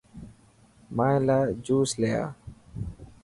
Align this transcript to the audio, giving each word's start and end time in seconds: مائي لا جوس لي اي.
مائي 0.95 1.17
لا 1.27 1.37
جوس 1.65 1.91
لي 1.99 2.09
اي. 2.19 2.25